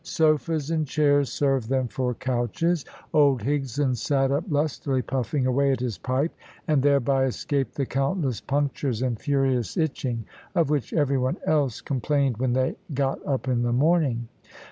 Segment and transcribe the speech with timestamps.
[0.03, 2.85] Sofas and chairs served them for couches.
[3.13, 6.33] Old Higson sat up lustily puffing away at his pipe,
[6.67, 10.25] and thereby escaped the countless punctures and furious itching,
[10.55, 14.27] of which every one else complained when they got up in the morning.